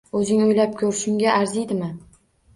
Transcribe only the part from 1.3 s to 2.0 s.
arziydimi